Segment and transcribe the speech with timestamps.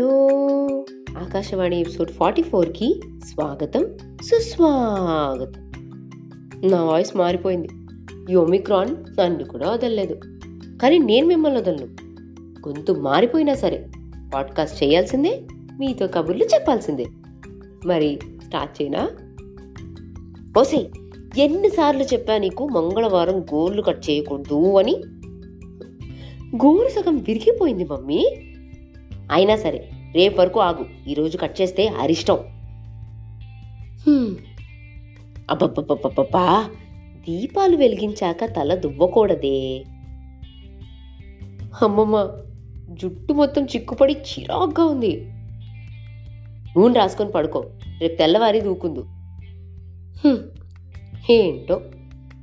[0.00, 0.28] Hello.
[1.18, 5.72] Akashvani episode forty ఫోర్కి స్వాగతం సుస్వాగతం.
[6.70, 7.68] నా వాయిస్ మారిపోయింది.
[8.30, 10.14] యోమిక్రాన్ నన్ను కూడా వదలలేదు.
[10.82, 11.86] కానీ నేను మిమ్మల్ని వదలను.
[12.68, 13.88] గొంతు మారిపోయినా సరే
[14.34, 15.42] పాడ్కాస్ట్ చేయాల్సిందే
[15.78, 17.06] మీతో కబుర్లు చెప్పాల్సిందే.
[17.86, 19.10] మరి స్టార్ట్ చేయనా?
[20.58, 20.90] ఓసే
[21.38, 25.02] ఎన్నిసార్లు చెప్పా నీకు మంగళవారం గోర్లు కట్ చేయకూడదు అని?
[26.66, 28.26] గోరు సగం విరిగిపోయింది మమ్మీ.
[29.30, 31.08] అయినా సరే రేపు వరకు ఆగు.
[31.08, 32.38] ఈరోజు కట్ చేస్తే అరిష్టం.
[35.50, 36.70] అబ్బబ్బబ్బబ్బబ్బా
[37.18, 39.84] దీపాలు వెలిగించాక తల దువ్వకూడదే.
[41.82, 42.30] అమ్మమ్మ
[42.90, 45.24] జుట్టు మొత్తం చిక్కుపడి చిరాగ్గా ఉంది.
[46.76, 47.70] నూనె రాసుకొని పడుకో.
[48.00, 49.06] రేపు తెల్లవారి దూకుందు.
[51.32, 51.80] ఏంటో?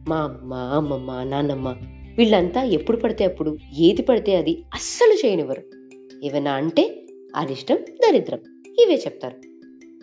[0.08, 1.76] మా అమ్మ అమ్మమ్మ నాన్నమ్మ
[2.18, 5.77] వీళ్ళంతా ఎప్పుడు పడితే అప్పుడు ఏది పడితే అది అస్సలు చేయనివ్వరు.
[6.24, 8.40] ఏమైనా అంటే అరిష్టం దరిద్రం.
[8.80, 9.36] ఇవే చెప్తారు.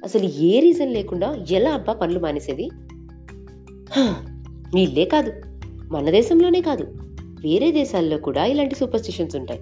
[0.04, 2.68] అసలు ఏ రీజన్ లేకుండా ఎలా అబ్బా పనులు మానేసేది?
[4.74, 5.32] వీళ్ళే కాదు.
[5.92, 6.84] మన దేశంలోనే కాదు.
[7.20, 9.60] వేరే దేశాల్లో కూడా ఇలాంటి సూపర్స్టిషన్స్ ఉంటాయి.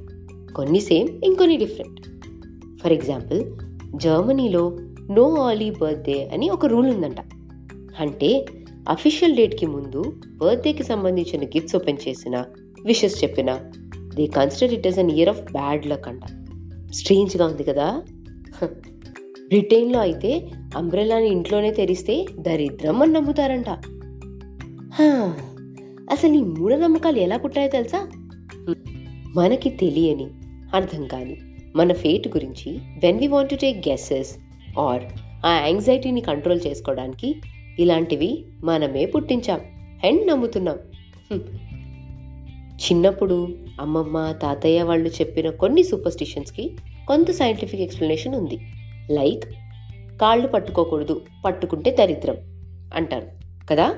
[0.55, 2.01] కొన్ని సేమ్ ఇంకొన్ని డిఫరెంట్.
[2.83, 3.45] ఫర్ ఎగ్జాంపుల్
[3.97, 4.79] జర్మనీలో
[5.11, 7.21] నో ఆలీ బర్త్డే అని ఒక రూల్ ఉందంట.
[8.01, 8.47] అంటే
[8.89, 12.45] అఫీషియల్ డేట్కి ముందు బర్త్డేకి సంబంధించిన గిఫ్ట్స్ ఓపెన్ చేసిన
[12.85, 13.59] విషెస్ చెప్పిన
[14.15, 16.21] they consider it as an year of bad luck అంట.
[16.95, 18.03] స్ట్రేంజ్గా ఉంది కదా.
[18.63, 23.69] బ్రిటైన్లో బ్రిటన్లో అయితే అంబ్రెలాని ఇంట్లోనే తెరిస్తే దరిద్రం అని నమ్ముతారంట.
[26.11, 28.09] అసలు ఈ మూఢనమ్మకాలు ఎలా పుట్టాయో తెలుసా?
[29.37, 30.27] మనకి తెలియని
[30.75, 31.37] అర్థం కాని
[31.77, 34.37] మన ఫేట్ గురించి when we want to take guesses
[34.79, 35.03] or
[35.47, 37.37] ఆ యాంగ్జైటీని కంట్రోల్ చేసుకోవడానికి
[37.79, 39.61] ఇలాంటివి మనమే పుట్టించాం
[40.05, 40.77] అండ్ నమ్ముతున్నాం.
[42.83, 43.49] చిన్నప్పుడు
[43.81, 46.77] అమ్మమ్మ తాతయ్య వాళ్ళు చెప్పిన కొన్ని సూపర్స్టిషన్స్కి
[47.09, 48.61] కొంత సైంటిఫిక్ ఎక్స్ప్లెనేషన్ ఉంది.
[49.11, 49.45] లైక్
[50.21, 52.37] కాళ్ళు పట్టుకోకూడదు పట్టుకుంటే దరిద్రం
[52.95, 53.27] అంటారు
[53.71, 53.97] కదా?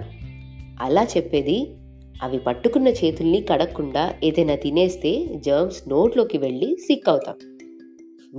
[0.80, 1.74] అలా చెప్పేది
[2.22, 7.34] అవి పట్టుకున్న చేతుల్ని కడక్కుండా ఏదైనా తినేస్తే జర్మ్స్ నోట్లోకి వెళ్ళి సిక్ అవుతాం.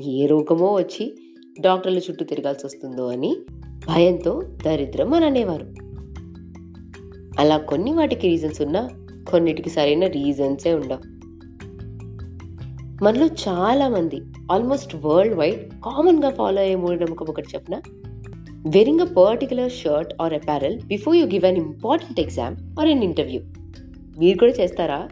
[0.01, 1.17] ఏ రోగమో వచ్చి
[1.61, 3.37] డాక్టర్ల చుట్టూ తిరగాల్సి వస్తుందో అని
[3.87, 5.67] భయంతో దరిద్రం అని అనేవారు.
[7.39, 8.89] అలా కొన్ని వాటికి రీజన్స్ ఉన్నా
[9.29, 11.15] కొన్నిటికి సరైన రీజన్సే ఉండవు.
[13.03, 14.21] మనలో చాలా మంది
[14.51, 17.81] ఆల్మోస్ట్ వరల్డ్ వైడ్ కామన్గా ఫాలో అయ్యే మూఢనమ్మకం ఒకటి చెప్పిన?
[18.67, 23.41] Wearing a particular shirt or apparel before you give an important exam or an interview
[24.19, 25.09] మీరు కూడా చేస్తారా?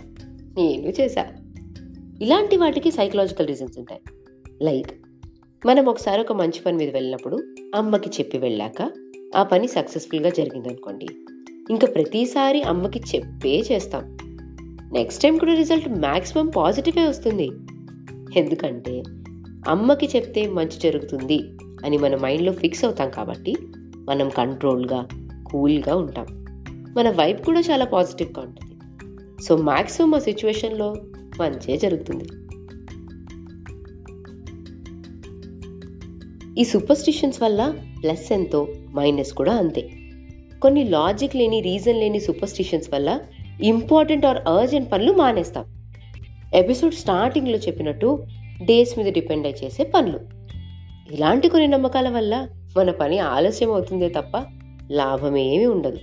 [0.58, 1.26] నేను చేశా.
[2.22, 4.02] ఇలాంటి వాటికి సైకలాజికల్ రీజన్స్ ఉంటాయి.
[4.64, 4.92] లైక్
[5.66, 7.44] మనం ఒకసారి ఒక మంచి పని మీద వెళ్ళినప్పుడు
[7.76, 8.92] అమ్మకి చెప్పి వెళ్ళాక
[9.36, 11.08] ఆ పని సక్సెస్ఫుల్గా జరిగిందనుకోండి.
[11.70, 14.18] ఇంకా ప్రతిసారి అమ్మకి చెప్పే చేస్తాం.
[14.94, 17.52] నెక్స్ట్ టైం కూడా రిజల్ట్ మ్యాక్సిమం పాజిటివే వస్తుంది.
[18.40, 19.04] ఎందుకంటే
[19.68, 21.44] అమ్మకి చెప్తే మంచి జరుగుతుంది
[21.86, 23.56] అని మన మైండ్లో ఫిక్స్ అవుతాం కాబట్టి
[24.10, 25.08] మనం కంట్రోల్గా
[25.46, 26.26] కూల్గా ఉంటాం.
[26.98, 28.76] మన వైబ్ కూడా చాలా పాజిటివ్గా ఉంటుంది.
[29.44, 30.96] సో మ్యాక్సిమం ఆ సిచ్యువేషన్లో
[31.40, 32.26] మంచే జరుగుతుంది.
[36.62, 37.74] ఈ సూపర్ స్టిషన్స్ వల్ల
[38.04, 40.03] ప్లస్ ఎంతో మైనస్ కూడా అంతే.
[40.64, 43.20] కొన్ని లాజిక్ లేని రీజన్ లేని సూపర్స్టిషన్స్ వల్ల
[43.64, 45.66] ఇంపార్టెంట్ ఆర్ అర్జెంట్ పనులు మానేస్తాం.
[46.54, 48.24] ఎపిసోడ్ స్టార్టింగ్లో చెప్పినట్టు
[48.64, 50.20] డేస్ మీద డిపెండ్ అయి చేసే పనులు.
[51.14, 52.48] ఇలాంటి కొన్ని నమ్మకాల వల్ల
[52.78, 54.44] మన పని ఆలస్యం అవుతుందే తప్ప
[54.92, 55.98] లాభం ఏమీ ఉండదు.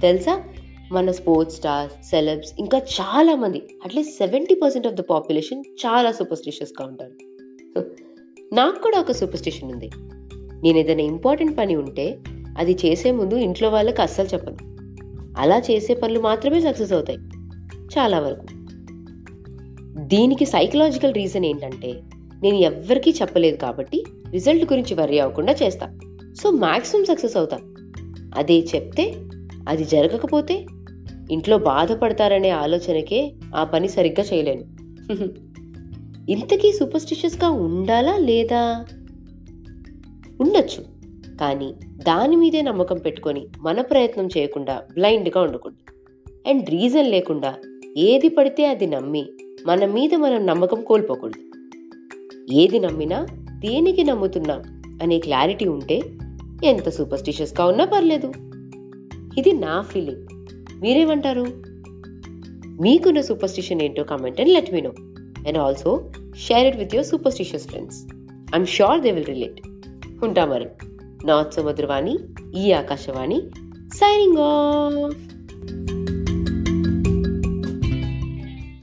[0.00, 0.42] తెలుసా?
[0.92, 6.86] మన స్పోర్ట్స్ స్టార్స్ సెలబ్స్ ఇంకా చాలా మంది at least seventy percent of the population చాలా సూపర్స్టిషియస్గా
[6.86, 7.12] ఉంటారు.
[8.54, 9.90] నాకు కూడా ఒక సూపర్స్టిషన్ ఉంది.
[10.62, 12.18] నేను ఏదైనా ఇంపార్టెంట్ పని ఉంటే
[12.58, 14.56] అది చేసే ముందు ఇంట్లో వాళ్ళకి అస్సలు చెప్పదు
[15.38, 17.18] అలా చేసే పనులు మాత్రమే సక్సెస్ అవుతాయి.
[17.98, 18.46] చాలా వరకు.
[19.98, 22.02] దీనికి సైకలాజికల్ రీజన్ ఏంటంటే
[22.42, 25.98] నేను ఎవ్వరికీ చెప్పలేదు కాబట్టి రిజల్ట్ గురించి వర్రీ అవ్వకుండా చేస్తా.
[26.42, 27.58] సో మ్యాక్సిమం సక్సెస్ అవుతా.
[28.36, 29.14] అదే చెప్తే
[29.68, 30.66] అది జరగకపోతే
[31.30, 34.64] ఇంట్లో బాధపడతారనే ఆలోచనకే ఆ పని సరిగ్గా చేయలేను.
[36.30, 38.84] ఇంతకీ సూపర్స్టిషియస్గా ఉండాలా లేదా?
[40.40, 40.97] ఉండొచ్చు.
[41.40, 45.92] కానీ దాని మీదే నమ్మకం పెట్టుకొని మన ప్రయత్నం చేయకుండా బ్లైండ్గా ఉండకూడదు.
[46.48, 47.54] అండ్ రీజన్ లేకుండా
[47.96, 49.26] ఏది పడితే అది నమ్మి
[49.66, 51.42] మన మీద మనం నమ్మకం కోల్పోకూడదు.
[52.52, 56.02] ఏది నమ్మినా దేనికి నమ్ముతున్నాం అనే క్లారిటీ ఉంటే
[56.64, 58.32] ఎంత సూపర్స్టిషియస్గా ఉన్నా పర్లేదు.
[59.38, 60.26] ఇది నా ఫీలింగ్.
[60.80, 61.46] మీరేమంటారు?
[62.80, 64.92] మీకున్న సూపర్స్టిషన్ ఏంటో comment and let me know.
[65.46, 68.02] And also share it with your superstitious friends.
[68.54, 69.60] I'm sure they will relate.
[70.24, 70.66] ఉంటా మరి.
[71.24, 72.18] నాత్ సముద్రవాణి
[72.54, 73.42] ఈ ఆకాశవాణి
[73.94, 76.17] సైనింగ్ ఆఫ్!